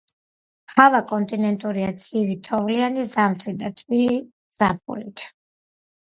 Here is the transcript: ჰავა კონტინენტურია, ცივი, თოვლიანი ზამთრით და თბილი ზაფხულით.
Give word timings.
ჰავა 0.71 0.99
კონტინენტურია, 1.09 1.89
ცივი, 2.03 2.37
თოვლიანი 2.47 3.03
ზამთრით 3.09 3.59
და 3.59 3.69
თბილი 3.81 4.17
ზაფხულით. 4.57 5.27